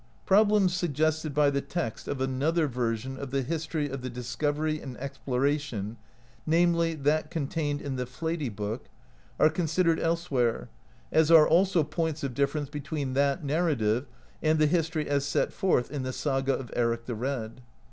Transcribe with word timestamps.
Problems 0.25 0.73
suggested 0.75 1.31
by 1.31 1.51
the 1.51 1.61
text 1.61 2.07
of 2.07 2.19
another 2.19 2.67
version 2.67 3.17
of 3.17 3.29
the 3.29 3.43
history 3.43 3.87
of 3.87 4.01
the 4.01 4.09
discovery 4.09 4.81
and 4.81 4.97
exploration, 4.97 5.97
namely, 6.47 6.95
that 6.95 7.29
contained 7.29 7.83
in 7.83 7.97
the 7.97 8.07
Flatey 8.07 8.49
Book, 8.49 8.87
are 9.39 9.47
considered 9.51 9.99
else 9.99 10.31
where, 10.31 10.69
as 11.11 11.29
are 11.29 11.47
also 11.47 11.83
points 11.83 12.23
of 12.23 12.33
difference 12.33 12.67
between 12.69 13.13
that 13.13 13.43
nar 13.43 13.61
rative 13.61 14.07
and 14.41 14.57
the 14.57 14.65
history 14.65 15.07
as 15.07 15.23
set 15.23 15.53
forth 15.53 15.91
in 15.91 16.01
the 16.01 16.13
Saga 16.13 16.55
of 16.57 16.71
Eric 16.75 17.05
the 17.05 17.13
Red. 17.13 17.61